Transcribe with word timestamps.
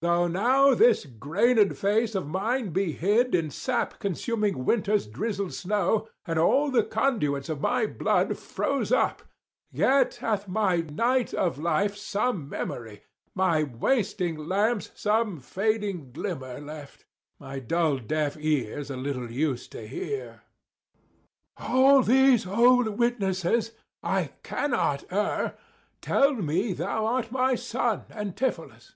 Though 0.00 0.26
now 0.26 0.74
this 0.74 1.04
grained 1.06 1.78
face 1.78 2.16
of 2.16 2.26
mine 2.26 2.70
be 2.70 2.86
hid 2.90 3.30
310 3.30 3.44
In 3.44 3.50
sap 3.52 3.98
consuming 4.00 4.64
winter's 4.64 5.06
drizzled 5.06 5.54
snow, 5.54 6.08
And 6.26 6.40
all 6.40 6.72
the 6.72 6.82
conduits 6.82 7.48
of 7.48 7.60
my 7.60 7.86
blood 7.86 8.36
froze 8.36 8.90
up, 8.90 9.22
Yet 9.70 10.16
hath 10.16 10.48
my 10.48 10.78
night 10.78 11.32
of 11.34 11.56
life 11.58 11.96
some 11.96 12.48
memory, 12.48 13.04
My 13.32 13.62
wasting 13.62 14.36
lamps 14.48 14.90
some 14.96 15.38
fading 15.38 16.10
glimmer 16.10 16.58
left, 16.60 17.04
My 17.38 17.60
dull 17.60 17.98
deaf 17.98 18.36
ears 18.40 18.90
a 18.90 18.96
little 18.96 19.30
use 19.30 19.68
to 19.68 19.86
hear: 19.86 20.42
315 21.58 21.66
All 21.70 22.02
these 22.02 22.44
old 22.44 22.88
witnesses 22.98 23.70
I 24.02 24.32
cannot 24.42 25.04
err 25.12 25.56
Tell 26.00 26.34
me 26.34 26.72
thou 26.72 27.06
art 27.06 27.30
my 27.30 27.54
son 27.54 28.06
Antipholus. 28.10 28.94